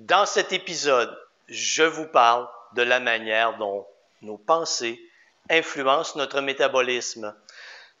Dans 0.00 0.24
cet 0.24 0.54
épisode, 0.54 1.14
je 1.46 1.82
vous 1.82 2.06
parle 2.06 2.48
de 2.72 2.80
la 2.80 3.00
manière 3.00 3.58
dont 3.58 3.86
nos 4.22 4.38
pensées 4.38 4.98
influencent 5.50 6.16
notre 6.16 6.40
métabolisme. 6.40 7.36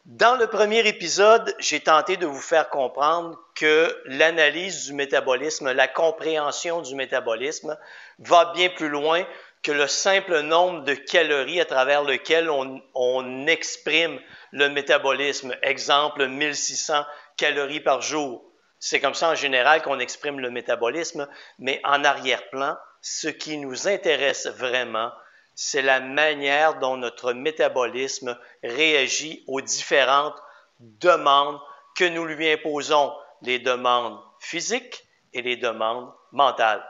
Dans 0.06 0.36
le 0.36 0.46
premier 0.46 0.88
épisode, 0.88 1.54
j'ai 1.58 1.80
tenté 1.80 2.16
de 2.16 2.24
vous 2.24 2.40
faire 2.40 2.70
comprendre 2.70 3.38
que 3.54 3.94
l'analyse 4.06 4.86
du 4.86 4.94
métabolisme, 4.94 5.72
la 5.72 5.88
compréhension 5.88 6.80
du 6.80 6.94
métabolisme 6.94 7.76
va 8.18 8.46
bien 8.54 8.70
plus 8.70 8.88
loin 8.88 9.26
que 9.62 9.70
le 9.70 9.86
simple 9.86 10.40
nombre 10.40 10.84
de 10.84 10.94
calories 10.94 11.60
à 11.60 11.66
travers 11.66 12.02
lequel 12.02 12.48
on, 12.48 12.80
on 12.94 13.46
exprime 13.46 14.18
le 14.52 14.70
métabolisme. 14.70 15.54
Exemple, 15.62 16.26
1600 16.28 17.04
calories 17.36 17.80
par 17.80 18.00
jour. 18.00 18.49
C'est 18.80 19.00
comme 19.00 19.14
ça 19.14 19.30
en 19.30 19.34
général 19.34 19.82
qu'on 19.82 19.98
exprime 19.98 20.40
le 20.40 20.50
métabolisme, 20.50 21.28
mais 21.58 21.80
en 21.84 22.02
arrière-plan, 22.02 22.78
ce 23.02 23.28
qui 23.28 23.58
nous 23.58 23.86
intéresse 23.86 24.46
vraiment, 24.46 25.12
c'est 25.54 25.82
la 25.82 26.00
manière 26.00 26.78
dont 26.78 26.96
notre 26.96 27.34
métabolisme 27.34 28.38
réagit 28.62 29.44
aux 29.46 29.60
différentes 29.60 30.36
demandes 30.80 31.60
que 31.94 32.04
nous 32.04 32.24
lui 32.24 32.50
imposons, 32.50 33.14
les 33.42 33.58
demandes 33.58 34.18
physiques 34.38 35.04
et 35.34 35.42
les 35.42 35.56
demandes 35.56 36.10
mentales. 36.32 36.82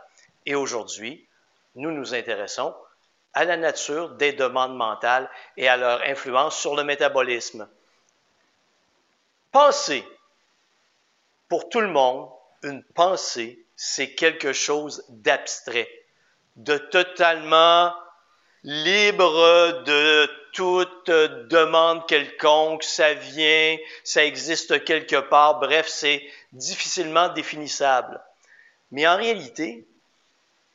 Et 0.47 0.55
aujourd'hui, 0.55 1.29
nous 1.75 1.91
nous 1.91 2.15
intéressons 2.15 2.75
à 3.33 3.45
la 3.45 3.57
nature 3.57 4.11
des 4.11 4.33
demandes 4.33 4.77
mentales 4.77 5.29
et 5.57 5.69
à 5.69 5.77
leur 5.77 6.03
influence 6.03 6.57
sur 6.57 6.77
le 6.77 6.85
métabolisme. 6.85 7.69
Pensez, 9.51 10.05
pour 11.51 11.69
tout 11.69 11.81
le 11.81 11.89
monde, 11.89 12.31
une 12.63 12.83
pensée, 12.83 13.59
c'est 13.75 14.15
quelque 14.15 14.53
chose 14.53 15.05
d'abstrait, 15.09 15.91
de 16.55 16.79
totalement 16.79 17.93
libre 18.63 19.83
de 19.85 20.31
toute 20.53 21.11
demande 21.11 22.07
quelconque, 22.07 22.85
ça 22.85 23.15
vient, 23.15 23.77
ça 24.05 24.25
existe 24.25 24.85
quelque 24.85 25.17
part, 25.17 25.59
bref, 25.59 25.89
c'est 25.89 26.23
difficilement 26.53 27.29
définissable. 27.31 28.21
Mais 28.93 29.09
en 29.09 29.17
réalité, 29.17 29.87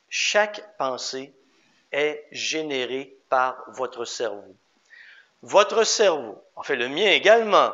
chaque 0.09 0.77
pensée 0.77 1.33
est 1.93 2.25
générée 2.31 3.15
par 3.29 3.63
votre 3.69 4.03
cerveau. 4.03 4.55
Votre 5.41 5.85
cerveau, 5.85 6.43
en 6.55 6.63
fait 6.63 6.75
le 6.75 6.89
mien 6.89 7.11
également, 7.11 7.71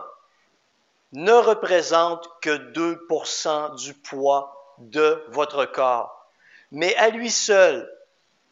ne 1.14 1.34
représente 1.34 2.30
que 2.42 2.72
2% 2.72 3.76
du 3.76 3.94
poids 3.94 4.76
de 4.78 5.24
votre 5.30 5.66
corps. 5.66 6.26
Mais 6.72 6.96
à 6.96 7.10
lui 7.10 7.30
seul, 7.30 7.92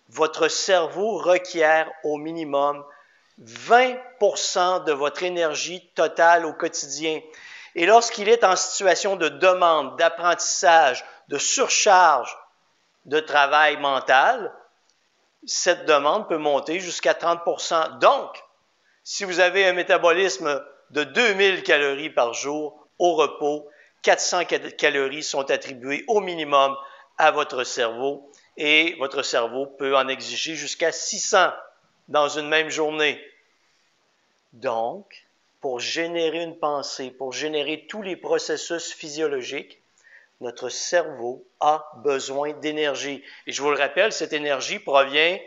votre 0.10 0.48
cerveau 0.48 1.18
requiert 1.18 1.90
au 2.04 2.18
minimum 2.18 2.84
20% 3.42 4.84
de 4.84 4.92
votre 4.92 5.24
énergie 5.24 5.88
totale 5.96 6.46
au 6.46 6.54
quotidien. 6.54 7.22
Et 7.76 7.86
lorsqu'il 7.86 8.28
est 8.28 8.44
en 8.44 8.56
situation 8.56 9.16
de 9.16 9.30
demande, 9.30 9.98
d'apprentissage, 9.98 11.06
de 11.30 11.38
surcharge 11.38 12.36
de 13.06 13.20
travail 13.20 13.78
mental, 13.78 14.52
cette 15.46 15.86
demande 15.86 16.28
peut 16.28 16.38
monter 16.38 16.80
jusqu'à 16.80 17.14
30%. 17.14 18.00
Donc, 18.00 18.44
si 19.04 19.24
vous 19.24 19.40
avez 19.40 19.66
un 19.66 19.74
métabolisme 19.74 20.62
de 20.92 21.04
2000 21.04 21.64
calories 21.64 22.09
par 22.09 22.34
jour 22.34 22.88
au 22.98 23.16
repos, 23.16 23.68
400 24.02 24.45
calories 24.78 25.23
sont 25.23 25.50
attribuées 25.52 26.04
au 26.08 26.22
minimum 26.22 26.76
à 27.18 27.31
votre 27.31 27.64
cerveau 27.64 28.31
et 28.58 28.96
votre 29.00 29.23
cerveau 29.23 29.66
peut 29.66 29.96
en 29.96 30.08
exiger 30.08 30.56
jusqu'à 30.56 30.92
600 30.92 31.52
dans 32.08 32.28
une 32.28 32.48
même 32.48 32.70
journée. 32.70 33.22
Donc, 34.54 35.28
pour 35.62 35.80
générer 35.80 36.41
une 36.41 36.58
pensée, 36.58 37.12
pour 37.12 37.34
générer 37.34 37.86
tous 37.88 38.02
les 38.02 38.16
processus 38.16 38.94
physiologiques, 38.94 39.81
notre 40.42 40.69
cerveau 40.69 41.46
a 41.59 41.92
besoin 41.97 42.53
d'énergie. 42.53 43.24
Et 43.46 43.52
je 43.52 43.62
vous 43.62 43.69
le 43.69 43.78
rappelle, 43.78 44.13
cette 44.13 44.34
énergie 44.34 44.80
provient 44.80 45.38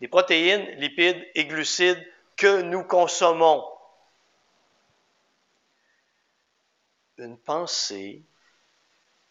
des 0.00 0.08
protéines, 0.08 0.64
lipides 0.78 1.26
et 1.34 1.44
glucides 1.44 2.04
que 2.36 2.62
nous 2.62 2.84
consommons. 2.84 3.64
Une 7.18 7.36
pensée 7.36 8.22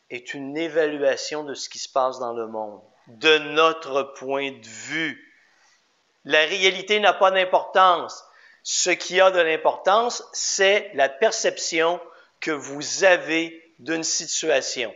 est 0.09 0.34
une 0.34 0.58
évaluation 0.58 1.44
de 1.44 1.53
ce 1.53 1.70
qui 1.70 1.80
se 1.80 1.90
passe 1.90 2.20
dans 2.20 2.34
le 2.34 2.48
monde 2.48 2.81
de 3.08 3.38
notre 3.38 4.03
point 4.03 4.52
de 4.52 4.68
vue. 4.68 5.34
La 6.25 6.42
réalité 6.42 7.00
n'a 7.00 7.14
pas 7.14 7.31
d'importance. 7.31 8.25
Ce 8.64 8.90
qui 8.90 9.22
a 9.22 9.31
de 9.31 9.40
l'importance, 9.40 10.24
c'est 10.34 10.92
la 10.96 11.08
perception 11.08 12.02
que 12.42 12.52
vous 12.52 13.06
avez 13.06 13.74
d'une 13.80 14.04
situation. 14.04 14.94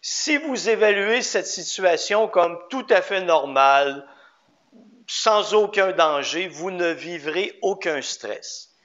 Si 0.00 0.36
vous 0.36 0.68
évaluez 0.68 1.22
cette 1.22 1.48
situation 1.48 2.28
comme 2.28 2.58
tout 2.70 2.86
à 2.90 3.02
fait 3.02 3.22
normale, 3.22 4.08
sans 5.08 5.54
aucun 5.54 5.90
danger, 5.90 6.46
vous 6.46 6.70
ne 6.70 6.90
vivrez 6.90 7.58
aucun 7.62 8.00
stress. 8.00 8.76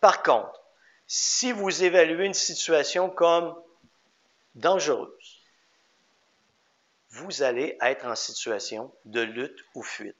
Par 0.00 0.22
contre, 0.22 0.63
si 1.06 1.52
vous 1.52 1.84
évaluez 1.84 2.26
une 2.26 2.34
situation 2.34 3.10
comme 3.10 3.54
dangereuse, 4.54 5.40
vous 7.10 7.42
allez 7.42 7.76
être 7.80 8.06
en 8.06 8.16
situation 8.16 8.92
de 9.04 9.20
lutte 9.20 9.64
ou 9.74 9.82
fuite. 9.82 10.16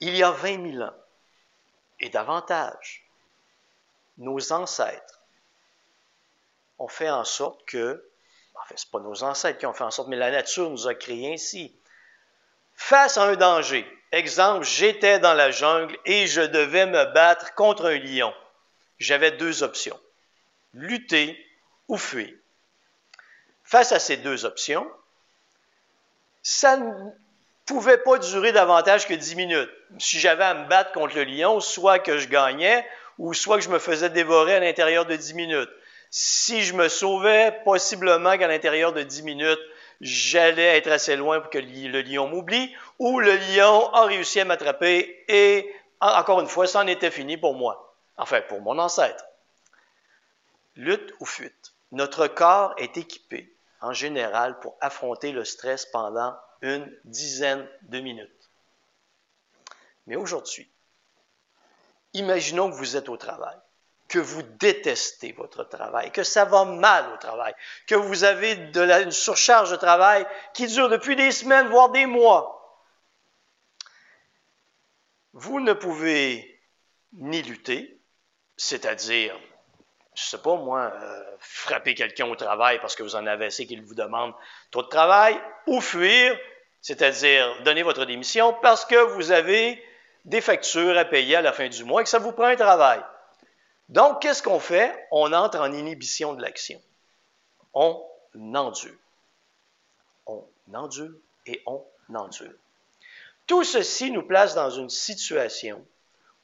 Il 0.00 0.14
y 0.16 0.22
a 0.22 0.30
20 0.30 0.72
000 0.72 0.84
ans 0.84 0.94
et 2.00 2.10
davantage, 2.10 3.04
nos 4.18 4.52
ancêtres 4.52 5.22
ont 6.78 6.88
fait 6.88 7.10
en 7.10 7.24
sorte 7.24 7.64
que, 7.66 8.08
en 8.54 8.64
fait, 8.66 8.78
ce 8.78 8.86
pas 8.86 9.00
nos 9.00 9.22
ancêtres 9.22 9.58
qui 9.58 9.66
ont 9.66 9.72
fait 9.72 9.84
en 9.84 9.90
sorte, 9.90 10.08
mais 10.08 10.16
la 10.16 10.30
nature 10.30 10.70
nous 10.70 10.86
a 10.86 10.94
créés 10.94 11.32
ainsi. 11.32 11.74
Face 12.74 13.16
à 13.16 13.24
un 13.24 13.36
danger, 13.36 13.86
exemple, 14.12 14.64
j'étais 14.64 15.18
dans 15.18 15.34
la 15.34 15.50
jungle 15.50 15.96
et 16.04 16.26
je 16.26 16.40
devais 16.40 16.86
me 16.86 17.04
battre 17.12 17.54
contre 17.54 17.86
un 17.86 17.98
lion. 17.98 18.34
J'avais 19.04 19.32
deux 19.32 19.62
options, 19.62 20.00
lutter 20.72 21.38
ou 21.88 21.98
fuir. 21.98 22.32
Face 23.62 23.92
à 23.92 23.98
ces 23.98 24.16
deux 24.16 24.46
options, 24.46 24.90
ça 26.42 26.78
ne 26.78 26.90
pouvait 27.66 27.98
pas 27.98 28.16
durer 28.16 28.52
davantage 28.52 29.06
que 29.06 29.12
dix 29.12 29.36
minutes. 29.36 29.70
Si 29.98 30.18
j'avais 30.20 30.44
à 30.44 30.54
me 30.54 30.68
battre 30.68 30.92
contre 30.92 31.16
le 31.16 31.24
lion, 31.24 31.60
soit 31.60 31.98
que 31.98 32.16
je 32.16 32.28
gagnais, 32.28 32.86
ou 33.18 33.34
soit 33.34 33.58
que 33.58 33.64
je 33.64 33.68
me 33.68 33.78
faisais 33.78 34.08
dévorer 34.08 34.54
à 34.54 34.60
l'intérieur 34.60 35.04
de 35.04 35.16
dix 35.16 35.34
minutes. 35.34 35.70
Si 36.08 36.62
je 36.62 36.72
me 36.72 36.88
sauvais, 36.88 37.60
possiblement 37.66 38.38
qu'à 38.38 38.48
l'intérieur 38.48 38.94
de 38.94 39.02
dix 39.02 39.22
minutes, 39.22 39.60
j'allais 40.00 40.78
être 40.78 40.90
assez 40.90 41.16
loin 41.16 41.40
pour 41.40 41.50
que 41.50 41.58
le 41.58 42.00
lion 42.00 42.26
m'oublie, 42.26 42.74
ou 42.98 43.20
le 43.20 43.36
lion 43.36 43.92
a 43.92 44.06
réussi 44.06 44.40
à 44.40 44.46
m'attraper 44.46 45.24
et, 45.28 45.70
encore 46.00 46.40
une 46.40 46.48
fois, 46.48 46.66
ça 46.66 46.80
en 46.80 46.86
était 46.86 47.10
fini 47.10 47.36
pour 47.36 47.54
moi. 47.54 47.83
Enfin, 48.16 48.40
pour 48.42 48.60
mon 48.60 48.78
ancêtre. 48.78 49.24
Lutte 50.76 51.12
ou 51.20 51.26
fuite. 51.26 51.74
Notre 51.92 52.26
corps 52.26 52.74
est 52.78 52.96
équipé 52.96 53.54
en 53.80 53.92
général 53.92 54.58
pour 54.60 54.76
affronter 54.80 55.32
le 55.32 55.44
stress 55.44 55.86
pendant 55.86 56.36
une 56.62 56.90
dizaine 57.04 57.68
de 57.82 58.00
minutes. 58.00 58.50
Mais 60.06 60.16
aujourd'hui, 60.16 60.70
imaginons 62.14 62.70
que 62.70 62.76
vous 62.76 62.96
êtes 62.96 63.08
au 63.08 63.16
travail, 63.16 63.56
que 64.08 64.18
vous 64.18 64.42
détestez 64.42 65.32
votre 65.32 65.64
travail, 65.64 66.10
que 66.10 66.22
ça 66.22 66.44
va 66.44 66.64
mal 66.64 67.12
au 67.12 67.16
travail, 67.18 67.54
que 67.86 67.94
vous 67.94 68.24
avez 68.24 68.52
une 68.52 69.12
surcharge 69.12 69.70
de 69.70 69.76
travail 69.76 70.26
qui 70.54 70.66
dure 70.66 70.88
depuis 70.88 71.16
des 71.16 71.32
semaines, 71.32 71.68
voire 71.68 71.90
des 71.90 72.06
mois. 72.06 72.82
Vous 75.32 75.60
ne 75.60 75.72
pouvez 75.72 76.60
ni 77.12 77.42
lutter, 77.42 78.00
c'est-à-dire 78.56 79.38
je 80.14 80.22
sais 80.22 80.38
pas 80.38 80.56
moi, 80.56 80.92
euh, 80.94 81.36
frapper 81.40 81.94
quelqu'un 81.94 82.26
au 82.26 82.36
travail 82.36 82.80
parce 82.80 82.94
que 82.94 83.02
vous 83.02 83.16
en 83.16 83.26
avez 83.26 83.46
assez 83.46 83.66
qu'il 83.66 83.82
vous 83.82 83.94
demande 83.94 84.32
trop 84.70 84.82
de 84.82 84.88
travail, 84.88 85.38
ou 85.66 85.80
fuir, 85.80 86.38
c'est-à-dire 86.80 87.62
donner 87.64 87.82
votre 87.82 88.04
démission 88.04 88.56
parce 88.62 88.84
que 88.84 88.96
vous 89.14 89.32
avez 89.32 89.82
des 90.24 90.40
factures 90.40 90.96
à 90.96 91.04
payer 91.04 91.36
à 91.36 91.42
la 91.42 91.52
fin 91.52 91.68
du 91.68 91.84
mois 91.84 92.00
et 92.00 92.04
que 92.04 92.10
ça 92.10 92.18
vous 92.18 92.32
prend 92.32 92.44
un 92.44 92.56
travail. 92.56 93.00
Donc, 93.88 94.22
qu'est-ce 94.22 94.42
qu'on 94.42 94.60
fait? 94.60 95.06
On 95.10 95.32
entre 95.32 95.58
en 95.58 95.72
inhibition 95.72 96.34
de 96.34 96.40
l'action. 96.40 96.80
On 97.74 98.02
endure. 98.34 98.96
On 100.26 100.46
endure 100.72 101.12
et 101.46 101.62
on 101.66 101.84
endure. 102.14 102.52
Tout 103.46 103.64
ceci 103.64 104.10
nous 104.10 104.22
place 104.22 104.54
dans 104.54 104.70
une 104.70 104.88
situation 104.88 105.84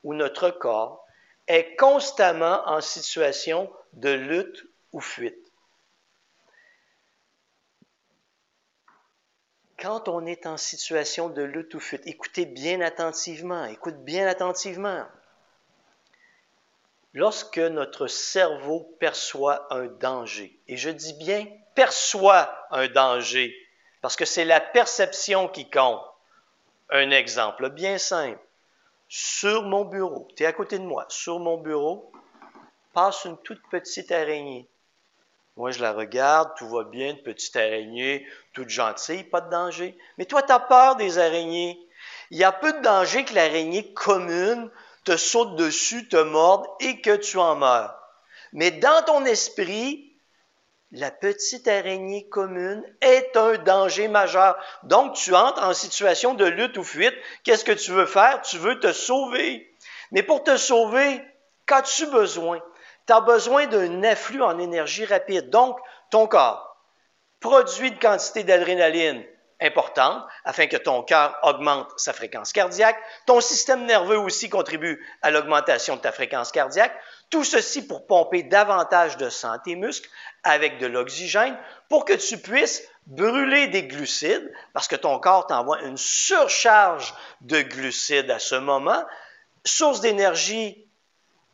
où 0.02 0.12
notre 0.12 0.50
corps 0.50 1.06
est 1.54 1.76
constamment 1.76 2.62
en 2.66 2.80
situation 2.80 3.70
de 3.92 4.10
lutte 4.10 4.64
ou 4.92 5.00
fuite. 5.00 5.50
quand 9.80 10.08
on 10.08 10.26
est 10.26 10.46
en 10.46 10.56
situation 10.56 11.28
de 11.30 11.42
lutte 11.42 11.74
ou 11.74 11.80
fuite, 11.80 12.06
écoutez 12.06 12.44
bien 12.44 12.80
attentivement, 12.80 13.64
écoute 13.64 13.96
bien 14.04 14.26
attentivement. 14.26 15.06
Lorsque 17.14 17.58
notre 17.58 18.06
cerveau 18.06 18.94
perçoit 19.00 19.72
un 19.74 19.86
danger, 19.86 20.60
et 20.68 20.76
je 20.76 20.90
dis 20.90 21.14
bien 21.14 21.46
perçoit 21.74 22.66
un 22.70 22.88
danger, 22.88 23.56
parce 24.02 24.16
que 24.16 24.24
c'est 24.24 24.44
la 24.44 24.60
perception 24.60 25.48
qui 25.48 25.68
compte. 25.68 26.02
Un 26.90 27.10
exemple 27.10 27.70
bien 27.70 27.98
simple. 27.98 28.38
Sur 29.12 29.64
mon 29.64 29.86
bureau, 29.86 30.28
tu 30.36 30.44
es 30.44 30.46
à 30.46 30.52
côté 30.52 30.78
de 30.78 30.84
moi, 30.84 31.04
sur 31.08 31.40
mon 31.40 31.58
bureau, 31.58 32.12
passe 32.92 33.24
une 33.24 33.36
toute 33.38 33.60
petite 33.68 34.12
araignée. 34.12 34.70
Moi, 35.56 35.72
je 35.72 35.82
la 35.82 35.92
regarde, 35.92 36.52
tout 36.56 36.68
va 36.68 36.84
bien, 36.84 37.10
une 37.10 37.22
petite 37.24 37.56
araignée, 37.56 38.24
toute 38.52 38.68
gentille, 38.68 39.24
pas 39.24 39.40
de 39.40 39.50
danger. 39.50 39.98
Mais 40.16 40.26
toi, 40.26 40.44
tu 40.44 40.52
as 40.52 40.60
peur 40.60 40.94
des 40.94 41.18
araignées. 41.18 41.76
Il 42.30 42.38
y 42.38 42.44
a 42.44 42.52
peu 42.52 42.72
de 42.72 42.82
danger 42.82 43.24
que 43.24 43.34
l'araignée 43.34 43.92
commune 43.94 44.70
te 45.04 45.16
saute 45.16 45.56
dessus, 45.56 46.06
te 46.06 46.22
morde 46.22 46.68
et 46.78 47.00
que 47.00 47.16
tu 47.16 47.36
en 47.36 47.56
meurs. 47.56 47.98
Mais 48.52 48.70
dans 48.70 49.02
ton 49.06 49.24
esprit, 49.24 50.09
la 50.92 51.10
petite 51.10 51.68
araignée 51.68 52.28
commune 52.28 52.84
est 53.00 53.36
un 53.36 53.58
danger 53.58 54.08
majeur. 54.08 54.58
Donc, 54.82 55.14
tu 55.14 55.34
entres 55.34 55.62
en 55.62 55.72
situation 55.72 56.34
de 56.34 56.44
lutte 56.44 56.76
ou 56.78 56.84
fuite. 56.84 57.14
Qu'est-ce 57.44 57.64
que 57.64 57.72
tu 57.72 57.92
veux 57.92 58.06
faire? 58.06 58.40
Tu 58.42 58.58
veux 58.58 58.80
te 58.80 58.92
sauver. 58.92 59.72
Mais 60.10 60.22
pour 60.22 60.42
te 60.42 60.56
sauver, 60.56 61.22
qu'as-tu 61.66 62.06
besoin? 62.06 62.60
Tu 63.06 63.12
as 63.12 63.20
besoin 63.20 63.66
d'un 63.66 64.02
afflux 64.02 64.42
en 64.42 64.58
énergie 64.58 65.04
rapide. 65.04 65.50
Donc, 65.50 65.78
ton 66.10 66.26
corps 66.26 66.76
produit 67.38 67.88
une 67.88 67.98
quantité 67.98 68.42
d'adrénaline 68.42 69.24
importante 69.60 70.24
afin 70.44 70.66
que 70.66 70.76
ton 70.76 71.02
cœur 71.02 71.38
augmente 71.42 71.88
sa 71.96 72.12
fréquence 72.12 72.52
cardiaque. 72.52 72.98
Ton 73.26 73.40
système 73.40 73.84
nerveux 73.84 74.18
aussi 74.18 74.48
contribue 74.48 75.04
à 75.22 75.30
l'augmentation 75.30 75.96
de 75.96 76.00
ta 76.00 76.12
fréquence 76.12 76.50
cardiaque. 76.50 76.98
Tout 77.30 77.44
ceci 77.44 77.86
pour 77.86 78.06
pomper 78.06 78.42
davantage 78.42 79.16
de 79.16 79.30
sang 79.30 79.52
à 79.52 79.58
tes 79.58 79.76
muscles 79.76 80.10
avec 80.42 80.78
de 80.78 80.86
l'oxygène 80.86 81.56
pour 81.88 82.04
que 82.04 82.12
tu 82.12 82.38
puisses 82.38 82.82
brûler 83.06 83.68
des 83.68 83.84
glucides 83.84 84.52
parce 84.72 84.88
que 84.88 84.96
ton 84.96 85.18
corps 85.20 85.46
t'envoie 85.46 85.80
une 85.82 85.96
surcharge 85.96 87.14
de 87.40 87.62
glucides 87.62 88.30
à 88.30 88.38
ce 88.38 88.56
moment, 88.56 89.04
source 89.64 90.00
d'énergie 90.00 90.86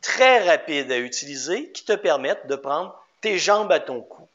très 0.01 0.47
rapides 0.47 0.91
à 0.91 0.97
utiliser 0.97 1.71
qui 1.71 1.85
te 1.85 1.93
permettent 1.93 2.47
de 2.47 2.55
prendre 2.55 2.99
tes 3.21 3.37
jambes 3.37 3.71
à 3.71 3.79
ton 3.79 4.01
cou. 4.01 4.27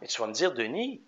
Mais 0.00 0.06
tu 0.06 0.20
vas 0.20 0.28
me 0.28 0.32
dire, 0.32 0.52
Denis, 0.52 1.02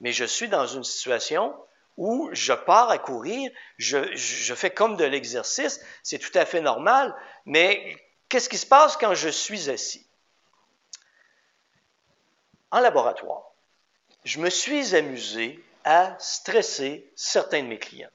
mais 0.00 0.12
je 0.12 0.24
suis 0.24 0.48
dans 0.48 0.66
une 0.66 0.84
situation 0.84 1.54
où 2.00 2.30
je 2.32 2.54
pars 2.54 2.88
à 2.88 2.96
courir, 2.96 3.52
je, 3.76 4.54
fais 4.54 4.70
comme 4.70 4.96
de 4.96 5.04
l'exercice, 5.04 5.84
c'est 6.02 6.18
tout 6.18 6.36
à 6.36 6.46
fait 6.46 6.62
normal, 6.62 7.14
mais 7.44 7.94
qu'est-ce 8.30 8.48
qui 8.48 8.56
se 8.56 8.64
passe 8.64 8.96
quand 8.96 9.14
je 9.14 9.28
suis 9.28 9.68
assis? 9.68 10.06
En 12.70 12.80
laboratoire, 12.80 13.52
je 14.24 14.40
me 14.40 14.48
suis 14.48 14.96
amusé 14.96 15.62
à 15.84 16.16
stresser 16.18 17.12
certains 17.16 17.62
de 17.62 17.68
mes 17.68 17.78
clients. 17.78 18.08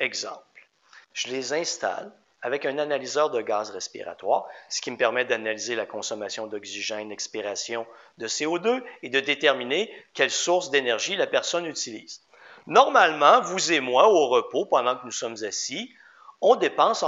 Exemple, 0.00 0.68
je 1.12 1.28
les 1.28 1.52
installe 1.52 2.10
avec 2.40 2.66
un 2.66 2.78
analyseur 2.78 3.30
de 3.30 3.40
gaz 3.40 3.70
respiratoire, 3.70 4.48
ce 4.68 4.80
qui 4.80 4.90
me 4.90 4.96
permet 4.96 5.24
d'analyser 5.24 5.76
la 5.76 5.86
consommation 5.86 6.48
d'oxygène, 6.48 7.10
l'expiration 7.10 7.86
de 8.18 8.26
CO2 8.26 8.82
et 9.04 9.10
de 9.10 9.20
déterminer 9.20 9.94
quelle 10.12 10.32
source 10.32 10.70
d'énergie 10.70 11.14
la 11.14 11.28
personne 11.28 11.66
utilise. 11.66 12.20
Normalement, 12.66 13.40
vous 13.42 13.72
et 13.72 13.80
moi, 13.80 14.08
au 14.08 14.28
repos, 14.28 14.66
pendant 14.66 14.96
que 14.96 15.04
nous 15.04 15.12
sommes 15.12 15.42
assis, 15.44 15.92
on 16.40 16.56
dépense, 16.56 17.04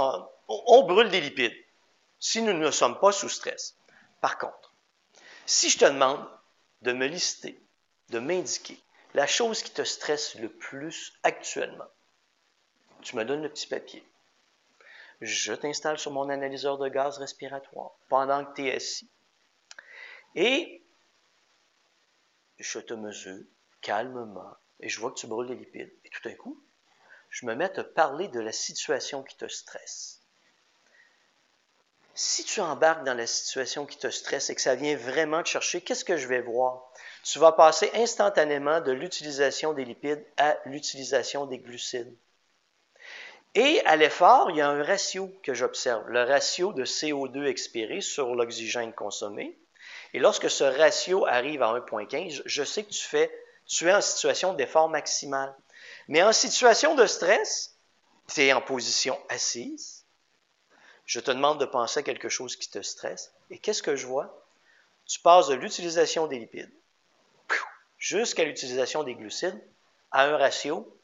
on 0.47 0.83
brûle 0.83 1.09
des 1.09 1.21
lipides 1.21 1.55
si 2.19 2.41
nous 2.41 2.53
ne 2.53 2.71
sommes 2.71 2.99
pas 2.99 3.11
sous 3.11 3.29
stress. 3.29 3.77
Par 4.21 4.37
contre, 4.37 4.73
si 5.45 5.69
je 5.69 5.77
te 5.77 5.85
demande 5.85 6.25
de 6.81 6.91
me 6.91 7.07
lister, 7.07 7.59
de 8.09 8.19
m'indiquer 8.19 8.79
la 9.13 9.27
chose 9.27 9.61
qui 9.61 9.71
te 9.71 9.83
stresse 9.83 10.35
le 10.35 10.49
plus 10.49 11.13
actuellement, 11.23 11.87
tu 13.01 13.15
me 13.15 13.23
donnes 13.23 13.43
le 13.43 13.49
petit 13.49 13.67
papier 13.67 14.05
je 15.21 15.53
t'installe 15.53 15.97
sur 15.97 16.11
mon 16.11 16.29
analyseur 16.29 16.77
de 16.77 16.87
gaz 16.87 17.17
respiratoire 17.17 17.91
pendant 18.09 18.45
que 18.45 18.55
tu 18.55 18.67
es 18.67 18.75
assis. 18.75 19.09
Et 20.35 20.81
je 22.59 22.79
te 22.79 22.93
mesure 22.93 23.43
calmement 23.81 24.55
et 24.79 24.89
je 24.89 24.99
vois 24.99 25.11
que 25.11 25.19
tu 25.19 25.27
brûles 25.27 25.47
les 25.47 25.55
lipides. 25.55 25.93
Et 26.03 26.09
tout 26.09 26.21
d'un 26.27 26.35
coup, 26.35 26.61
je 27.29 27.45
me 27.45 27.55
mets 27.55 27.77
à 27.79 27.83
parler 27.83 28.27
de 28.27 28.39
la 28.39 28.51
situation 28.51 29.23
qui 29.23 29.35
te 29.37 29.47
stresse. 29.47 30.21
Si 32.13 32.45
tu 32.45 32.61
embarques 32.61 33.03
dans 33.03 33.13
la 33.13 33.27
situation 33.27 33.85
qui 33.85 33.97
te 33.97 34.09
stresse 34.09 34.49
et 34.49 34.55
que 34.55 34.61
ça 34.61 34.75
vient 34.75 34.95
vraiment 34.95 35.43
te 35.43 35.49
chercher, 35.49 35.81
qu'est-ce 35.81 36.05
que 36.05 36.15
je 36.15 36.27
vais 36.27 36.41
voir? 36.41 36.81
Tu 37.23 37.39
vas 37.39 37.51
passer 37.51 37.91
instantanément 37.93 38.79
de 38.79 38.93
l'utilisation 38.93 39.73
des 39.73 39.83
lipides 39.83 40.25
à 40.37 40.57
l'utilisation 40.65 41.45
des 41.45 41.57
glucides. 41.59 42.15
Et 43.53 43.81
à 43.85 43.95
l'effort, 43.95 44.49
il 44.51 44.57
y 44.57 44.61
a 44.61 44.69
un 44.69 44.83
ratio 44.83 45.29
que 45.43 45.53
j'observe, 45.53 46.07
le 46.09 46.23
ratio 46.23 46.71
de 46.71 46.85
CO2 46.85 47.45
expiré 47.45 47.99
sur 47.99 48.35
l'oxygène 48.35 48.93
consommé. 48.93 49.57
Et 50.13 50.19
lorsque 50.19 50.49
ce 50.49 50.63
ratio 50.63 51.25
arrive 51.25 51.63
à 51.63 51.73
1,15, 51.73 52.43
je 52.45 52.63
sais 52.63 52.83
que 52.83 52.91
tu, 52.91 53.03
fais, 53.03 53.29
tu 53.67 53.87
es 53.87 53.93
en 53.93 54.01
situation 54.01 54.53
d'effort 54.53 54.89
maximal. 54.89 55.55
Mais 56.07 56.23
en 56.23 56.33
situation 56.33 56.95
de 56.95 57.05
stress, 57.05 57.75
tu 58.27 58.41
es 58.41 58.53
en 58.53 58.61
position 58.61 59.19
assise. 59.29 60.05
Je 61.05 61.19
te 61.19 61.31
demande 61.31 61.59
de 61.59 61.65
penser 61.65 61.99
à 61.99 62.03
quelque 62.03 62.29
chose 62.29 62.55
qui 62.55 62.69
te 62.69 62.81
stresse. 62.81 63.31
Et 63.49 63.59
qu'est-ce 63.59 63.83
que 63.83 63.95
je 63.95 64.07
vois? 64.07 64.45
Tu 65.05 65.19
passes 65.19 65.47
de 65.47 65.53
l'utilisation 65.53 66.27
des 66.27 66.39
lipides 66.39 66.71
jusqu'à 67.97 68.43
l'utilisation 68.43 69.03
des 69.03 69.15
glucides 69.15 69.59
à 70.11 70.23
un 70.23 70.37
ratio 70.37 70.95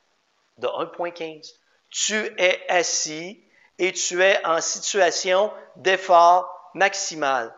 de 0.58 0.68
1,15 0.68 1.56
tu 1.92 2.16
es 2.38 2.66
assis 2.70 3.44
et 3.78 3.92
tu 3.92 4.24
es 4.24 4.44
en 4.46 4.62
situation 4.62 5.54
d'effort 5.76 6.72
maximal. 6.74 7.54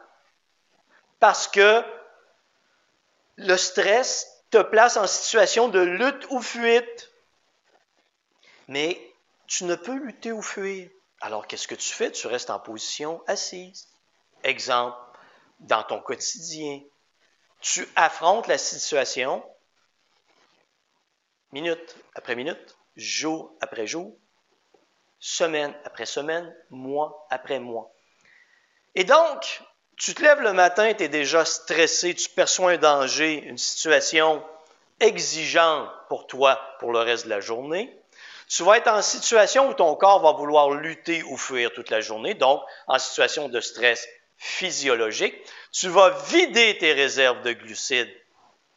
Parce 1.19 1.47
que 1.47 1.83
le 3.37 3.55
stress 3.55 4.32
te 4.53 4.61
place 4.61 4.97
en 4.97 5.07
situation 5.07 5.67
de 5.67 5.79
lutte 5.79 6.27
ou 6.29 6.39
fuite. 6.39 7.11
Mais 8.67 9.01
tu 9.47 9.63
ne 9.63 9.73
peux 9.73 9.95
lutter 9.95 10.31
ou 10.31 10.43
fuir. 10.43 10.91
Alors 11.21 11.47
qu'est-ce 11.47 11.67
que 11.67 11.73
tu 11.73 11.89
fais? 11.89 12.11
Tu 12.11 12.27
restes 12.27 12.51
en 12.51 12.59
position 12.59 13.23
assise. 13.25 13.87
Exemple, 14.43 14.95
dans 15.59 15.81
ton 15.81 15.99
quotidien, 15.99 16.81
tu 17.61 17.87
affrontes 17.95 18.45
la 18.45 18.59
situation 18.59 19.43
minute 21.51 21.95
après 22.13 22.35
minute, 22.35 22.77
jour 22.95 23.55
après 23.59 23.87
jour, 23.87 24.15
semaine 25.17 25.73
après 25.83 26.05
semaine, 26.05 26.55
mois 26.69 27.25
après 27.31 27.59
mois. 27.59 27.91
Et 28.93 29.03
donc, 29.03 29.63
tu 29.97 30.13
te 30.13 30.21
lèves 30.21 30.41
le 30.41 30.53
matin, 30.53 30.93
tu 30.93 31.03
es 31.03 31.07
déjà 31.07 31.45
stressé, 31.45 32.13
tu 32.13 32.29
perçois 32.29 32.71
un 32.71 32.77
danger, 32.77 33.43
une 33.45 33.57
situation 33.57 34.43
exigeante 34.99 35.89
pour 36.09 36.27
toi 36.27 36.59
pour 36.79 36.91
le 36.91 36.99
reste 36.99 37.25
de 37.25 37.29
la 37.29 37.39
journée. 37.39 37.93
Tu 38.47 38.63
vas 38.63 38.77
être 38.77 38.87
en 38.87 39.01
situation 39.01 39.69
où 39.69 39.73
ton 39.73 39.95
corps 39.95 40.21
va 40.21 40.33
vouloir 40.33 40.71
lutter 40.71 41.23
ou 41.23 41.37
fuir 41.37 41.71
toute 41.73 41.89
la 41.89 42.01
journée, 42.01 42.33
donc 42.33 42.61
en 42.87 42.99
situation 42.99 43.49
de 43.49 43.59
stress 43.59 44.07
physiologique. 44.37 45.35
Tu 45.71 45.87
vas 45.87 46.09
vider 46.27 46.77
tes 46.77 46.93
réserves 46.93 47.41
de 47.41 47.53
glucides 47.53 48.13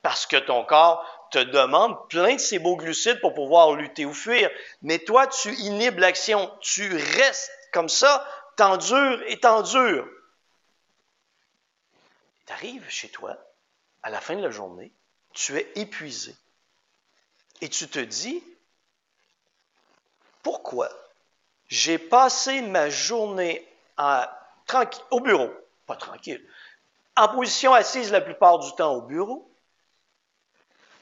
parce 0.02 0.26
que 0.26 0.37
ton 0.37 0.64
corps 0.64 1.04
te 1.32 1.38
demande 1.38 1.96
plein 2.08 2.35
de 2.35 2.40
ces 2.40 2.58
beaux 2.58 2.76
glucides 2.76 3.20
pour 3.20 3.35
pouvoir 3.35 3.75
lutter 3.75 4.04
ou 4.04 4.14
fuir. 4.14 4.49
Mais 4.82 5.00
toi, 5.00 5.26
tu 5.26 5.52
inhibes 5.54 5.99
l'action. 5.99 6.50
Tu 6.61 6.88
restes 6.94 7.50
comme 7.73 7.88
ça, 7.88 8.26
t'endures 8.56 9.20
et 9.26 9.38
t'endures. 9.40 10.06
Tu 12.47 12.53
arrives 12.53 12.88
chez 12.88 13.09
toi, 13.09 13.37
à 14.03 14.11
la 14.11 14.21
fin 14.21 14.37
de 14.37 14.43
la 14.43 14.50
journée, 14.50 14.93
tu 15.33 15.57
es 15.57 15.71
épuisé. 15.75 16.35
Et 17.61 17.69
tu 17.69 17.88
te 17.88 17.99
dis, 17.99 18.43
pourquoi 20.43 20.88
j'ai 21.69 21.99
passé 21.99 22.62
ma 22.62 22.88
journée 22.88 23.67
au 25.11 25.21
bureau, 25.21 25.50
pas 25.87 25.97
tranquille, 25.97 26.45
en 27.17 27.29
position 27.29 27.73
assise 27.75 28.12
la 28.12 28.21
plupart 28.21 28.59
du 28.59 28.73
temps 28.75 28.95
au 28.95 29.03
bureau, 29.03 29.50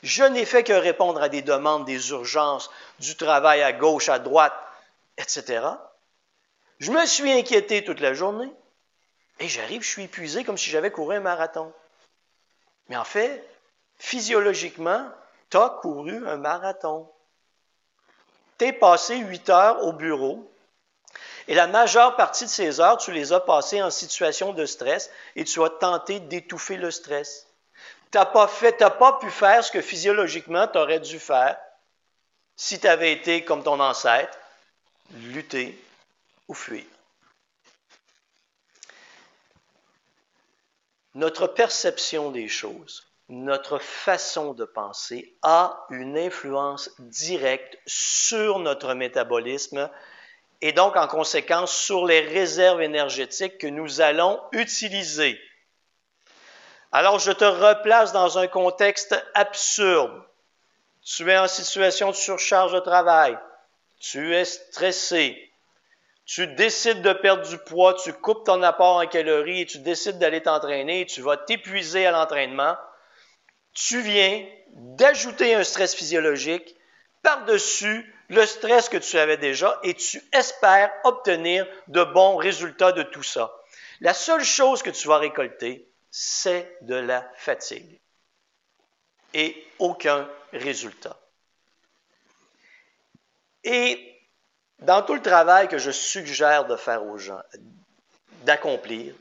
je 0.02 0.22
n'ai 0.22 0.44
fait 0.44 0.64
que 0.64 0.72
répondre 0.72 1.22
à 1.22 1.28
des 1.28 1.42
demandes, 1.42 1.86
des 1.86 2.10
urgences, 2.10 2.70
du 3.00 3.16
travail 3.16 3.62
à 3.62 3.72
gauche, 3.72 4.08
à 4.08 4.18
droite, 4.18 4.54
etc. 5.18 5.66
Je 6.78 6.92
me 6.92 7.04
suis 7.06 7.32
inquiété 7.32 7.82
toute 7.84 8.00
la 8.00 8.14
journée 8.14 8.52
et 9.40 9.48
j'arrive, 9.48 9.82
je 9.82 9.88
suis 9.88 10.04
épuisé 10.04 10.44
comme 10.44 10.58
si 10.58 10.70
j'avais 10.70 10.90
couru 10.90 11.16
un 11.16 11.20
marathon. 11.20 11.72
Mais 12.88 12.96
en 12.96 13.04
fait, 13.04 13.44
physiologiquement, 13.98 15.08
tu 15.50 15.56
as 15.56 15.68
couru 15.80 16.26
un 16.26 16.36
marathon. 16.36 17.10
Tu 18.58 18.66
es 18.66 18.72
passé 18.72 19.16
huit 19.16 19.48
heures 19.50 19.82
au 19.84 19.92
bureau 19.92 20.48
et 21.46 21.54
la 21.54 21.66
majeure 21.66 22.16
partie 22.16 22.44
de 22.44 22.50
ces 22.50 22.80
heures, 22.80 22.96
tu 22.96 23.12
les 23.12 23.32
as 23.32 23.40
passées 23.40 23.82
en 23.82 23.90
situation 23.90 24.52
de 24.52 24.64
stress 24.64 25.10
et 25.36 25.44
tu 25.44 25.62
as 25.62 25.68
tenté 25.68 26.20
d'étouffer 26.20 26.76
le 26.76 26.90
stress. 26.90 27.46
Tu 28.10 28.18
n'as 28.18 28.24
pas, 28.24 28.48
pas 28.90 29.12
pu 29.18 29.30
faire 29.30 29.62
ce 29.62 29.70
que 29.70 29.82
physiologiquement 29.82 30.66
tu 30.68 30.78
aurais 30.78 31.00
dû 31.00 31.18
faire 31.18 31.58
si 32.56 32.78
tu 32.78 32.86
avais 32.86 33.12
été 33.12 33.44
comme 33.44 33.62
ton 33.62 33.80
ancêtre, 33.80 34.38
lutter 35.14 35.78
ou 36.48 36.54
fuir. 36.54 36.84
Notre 41.14 41.46
perception 41.46 42.30
des 42.30 42.48
choses, 42.48 43.06
notre 43.28 43.78
façon 43.78 44.52
de 44.52 44.64
penser 44.64 45.36
a 45.42 45.86
une 45.90 46.18
influence 46.18 46.90
directe 46.98 47.78
sur 47.86 48.58
notre 48.58 48.94
métabolisme 48.94 49.88
et 50.60 50.72
donc 50.72 50.96
en 50.96 51.06
conséquence 51.06 51.74
sur 51.74 52.04
les 52.06 52.20
réserves 52.20 52.82
énergétiques 52.82 53.58
que 53.58 53.66
nous 53.66 54.00
allons 54.00 54.40
utiliser. 54.52 55.40
Alors 56.90 57.18
je 57.18 57.32
te 57.32 57.44
replace 57.44 58.12
dans 58.12 58.38
un 58.38 58.46
contexte 58.46 59.14
absurde. 59.34 60.22
Tu 61.04 61.30
es 61.30 61.38
en 61.38 61.48
situation 61.48 62.10
de 62.10 62.16
surcharge 62.16 62.72
de 62.72 62.80
travail. 62.80 63.38
Tu 64.00 64.34
es 64.34 64.44
stressé. 64.44 65.52
Tu 66.26 66.46
décides 66.46 67.02
de 67.02 67.12
perdre 67.12 67.46
du 67.46 67.58
poids, 67.58 67.94
tu 67.94 68.12
coupes 68.12 68.46
ton 68.46 68.62
apport 68.62 68.96
en 68.96 69.06
calories 69.06 69.60
et 69.60 69.66
tu 69.66 69.78
décides 69.78 70.18
d'aller 70.18 70.42
t'entraîner, 70.42 71.04
tu 71.06 71.20
vas 71.20 71.36
t'épuiser 71.36 72.06
à 72.06 72.12
l'entraînement. 72.12 72.76
Tu 73.74 74.00
viens 74.00 74.46
d'ajouter 74.70 75.54
un 75.54 75.64
stress 75.64 75.94
physiologique 75.94 76.76
par-dessus 77.22 78.14
le 78.28 78.46
stress 78.46 78.88
que 78.88 78.96
tu 78.96 79.18
avais 79.18 79.36
déjà 79.36 79.78
et 79.82 79.94
tu 79.94 80.22
espères 80.32 80.92
obtenir 81.04 81.66
de 81.88 82.02
bons 82.04 82.36
résultats 82.36 82.92
de 82.92 83.02
tout 83.02 83.22
ça. 83.22 83.54
La 84.00 84.14
seule 84.14 84.44
chose 84.44 84.82
que 84.82 84.90
tu 84.90 85.08
vas 85.08 85.18
récolter, 85.18 85.86
c'est 86.10 86.78
de 86.82 86.94
la 86.94 87.30
fatigue 87.36 88.00
et 89.34 89.66
aucun 89.78 90.28
résultat. 90.52 91.18
Et 93.64 94.13
dans 94.80 95.02
tout 95.02 95.14
le 95.14 95.22
travail 95.22 95.68
que 95.68 95.78
je 95.78 95.90
suggère 95.90 96.66
de 96.66 96.76
faire 96.76 97.04
aux 97.04 97.18
gens, 97.18 97.40
d'accomplir, 98.42 99.14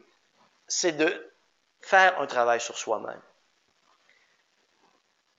c'est 0.67 0.93
de 0.93 1.33
faire 1.81 2.19
un 2.19 2.27
travail 2.27 2.59
sur 2.59 2.77
soi-même. 2.77 3.21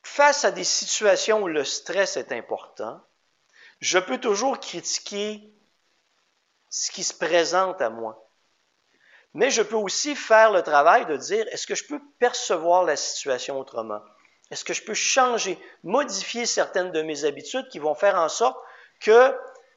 Face 0.02 0.44
à 0.44 0.50
des 0.50 0.64
situations 0.64 1.42
où 1.42 1.48
le 1.48 1.64
stress 1.64 2.16
est 2.16 2.32
important, 2.32 3.00
je 3.80 3.98
peux 3.98 4.18
toujours 4.18 4.60
critiquer 4.60 5.42
ce 6.70 6.90
qui 6.90 7.04
se 7.04 7.14
présente 7.14 7.80
à 7.80 7.90
moi. 7.90 8.28
Mais 9.32 9.50
je 9.50 9.62
peux 9.62 9.76
aussi 9.76 10.14
faire 10.14 10.52
le 10.52 10.62
travail 10.62 11.06
de 11.06 11.16
dire, 11.16 11.46
est-ce 11.50 11.66
que 11.66 11.74
je 11.74 11.86
peux 11.86 12.00
percevoir 12.18 12.84
la 12.84 12.96
situation 12.96 13.58
autrement? 13.58 14.00
Est-ce 14.50 14.64
que 14.64 14.74
je 14.74 14.84
peux 14.84 14.94
changer, 14.94 15.58
modifier 15.82 16.46
certaines 16.46 16.92
de 16.92 17.02
mes 17.02 17.24
habitudes 17.24 17.68
qui 17.68 17.80
vont 17.80 17.94
faire 17.94 18.16
en 18.16 18.28
sorte 18.28 18.56
que 19.00 19.36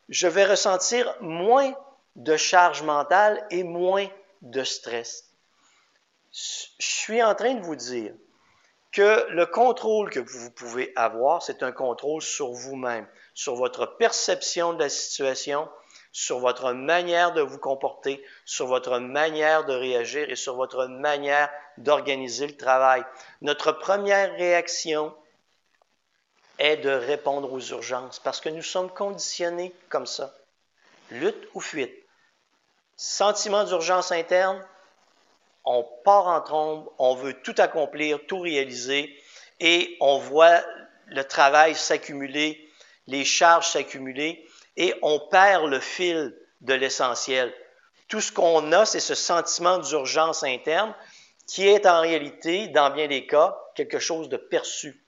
je 0.09 0.27
vais 0.27 0.45
ressentir 0.45 1.15
moins 1.21 1.73
de 2.15 2.37
charge 2.37 2.83
mentale 2.83 3.45
et 3.51 3.63
moins 3.63 4.07
de 4.41 4.63
stress? 4.63 5.25
Je 6.31 6.65
suis 6.79 7.23
en 7.23 7.35
train 7.35 7.55
de 7.55 7.63
vous 7.63 7.75
dire 7.75 8.13
que 8.91 9.27
le 9.29 9.45
contrôle 9.45 10.09
que 10.09 10.19
vous 10.19 10.51
pouvez 10.51 10.91
avoir, 10.95 11.43
c'est 11.43 11.63
un 11.63 11.71
contrôle 11.71 12.21
sur 12.21 12.51
vous-même, 12.51 13.07
sur 13.33 13.55
votre 13.55 13.97
perception 13.97 14.73
de 14.73 14.79
la 14.79 14.89
situation, 14.89 15.69
sur 16.11 16.39
votre 16.39 16.73
manière 16.73 17.33
de 17.33 17.41
vous 17.41 17.59
comporter, 17.59 18.23
sur 18.45 18.65
votre 18.65 18.97
manière 18.99 19.65
de 19.65 19.73
réagir 19.73 20.29
et 20.29 20.35
sur 20.35 20.55
votre 20.55 20.87
manière 20.87 21.49
d'organiser 21.77 22.47
le 22.47 22.57
travail. 22.57 23.03
Notre 23.41 23.71
première 23.71 24.31
réaction 24.33 25.13
est 26.59 26.77
de 26.77 26.89
répondre 26.89 27.51
aux 27.51 27.59
urgences 27.59 28.19
parce 28.19 28.41
que 28.41 28.49
nous 28.49 28.61
sommes 28.61 28.89
conditionnés 28.89 29.73
comme 29.89 30.07
ça. 30.07 30.33
Lutte 31.11 31.47
ou 31.53 31.61
fuite. 31.61 31.93
Sentiment 32.95 33.63
d'urgence 33.63 34.11
interne, 34.11 34.63
on 35.63 35.83
part 36.03 36.27
en 36.27 36.41
trombe, 36.41 36.89
on 36.97 37.13
veut 37.15 37.33
tout 37.41 37.55
accomplir, 37.57 38.19
tout 38.25 38.39
réaliser, 38.39 39.15
et 39.59 39.97
on 39.99 40.17
voit 40.17 40.61
le 41.07 41.23
travail 41.23 41.75
s'accumuler, 41.75 42.69
les 43.05 43.23
charges 43.23 43.67
s'accumuler, 43.67 44.47
et 44.77 44.93
on 45.01 45.19
perd 45.19 45.67
le 45.69 45.79
fil 45.79 46.35
de 46.61 46.73
l'essentiel. 46.73 47.53
Tout 48.07 48.21
ce 48.21 48.31
qu'on 48.31 48.71
a, 48.71 48.85
c'est 48.85 48.99
ce 48.99 49.15
sentiment 49.15 49.77
d'urgence 49.77 50.43
interne 50.43 50.93
qui 51.47 51.67
est 51.67 51.85
en 51.85 52.01
réalité, 52.01 52.67
dans 52.67 52.89
bien 52.89 53.07
des 53.07 53.25
cas, 53.25 53.57
quelque 53.75 53.99
chose 53.99 54.29
de 54.29 54.37
perçu, 54.37 55.01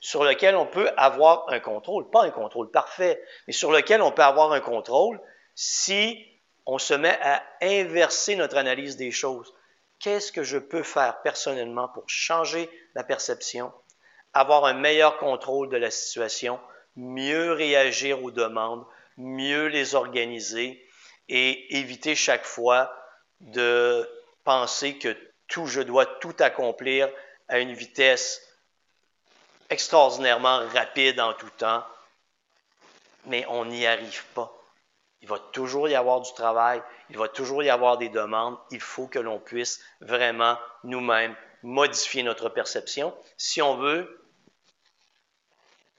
sur 0.00 0.24
lequel 0.24 0.56
on 0.56 0.66
peut 0.66 0.90
avoir 0.96 1.48
un 1.48 1.60
contrôle, 1.60 2.10
pas 2.10 2.24
un 2.24 2.30
contrôle 2.30 2.70
parfait, 2.70 3.22
mais 3.46 3.52
sur 3.52 3.72
lequel 3.72 4.02
on 4.02 4.12
peut 4.12 4.22
avoir 4.22 4.52
un 4.52 4.60
contrôle 4.60 5.20
si 5.54 6.24
on 6.66 6.78
se 6.78 6.94
met 6.94 7.18
à 7.22 7.42
inverser 7.62 8.36
notre 8.36 8.56
analyse 8.56 8.96
des 8.96 9.12
choses. 9.12 9.54
Qu'est-ce 10.00 10.32
que 10.32 10.42
je 10.42 10.58
peux 10.58 10.82
faire 10.82 11.22
personnellement 11.22 11.88
pour 11.88 12.04
changer 12.08 12.68
la 12.94 13.04
perception, 13.04 13.72
avoir 14.34 14.64
un 14.66 14.74
meilleur 14.74 15.18
contrôle 15.18 15.70
de 15.70 15.76
la 15.76 15.90
situation, 15.90 16.60
mieux 16.96 17.52
réagir 17.52 18.22
aux 18.22 18.30
demandes, 18.30 18.84
mieux 19.16 19.66
les 19.66 19.94
organiser 19.94 20.86
et 21.28 21.78
éviter 21.78 22.14
chaque 22.14 22.44
fois 22.44 22.94
de 23.40 24.08
penser 24.44 24.98
que 24.98 25.16
tout, 25.48 25.66
je 25.66 25.80
dois 25.80 26.06
tout 26.06 26.34
accomplir 26.40 27.08
à 27.48 27.58
une 27.58 27.72
vitesse 27.72 28.42
extraordinairement 29.70 30.66
rapide 30.68 31.20
en 31.20 31.32
tout 31.34 31.50
temps, 31.50 31.84
mais 33.26 33.44
on 33.48 33.64
n'y 33.64 33.86
arrive 33.86 34.24
pas. 34.34 34.52
Il 35.22 35.28
va 35.28 35.38
toujours 35.38 35.88
y 35.88 35.94
avoir 35.94 36.20
du 36.20 36.32
travail, 36.34 36.82
il 37.10 37.18
va 37.18 37.28
toujours 37.28 37.62
y 37.62 37.70
avoir 37.70 37.98
des 37.98 38.08
demandes. 38.08 38.56
Il 38.70 38.80
faut 38.80 39.06
que 39.06 39.18
l'on 39.18 39.38
puisse 39.38 39.80
vraiment 40.00 40.58
nous-mêmes 40.84 41.34
modifier 41.62 42.22
notre 42.22 42.48
perception 42.48 43.14
si 43.36 43.60
on 43.62 43.76
veut 43.76 44.24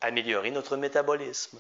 améliorer 0.02 0.52
notre 0.52 0.78
métabolisme. 0.78 1.60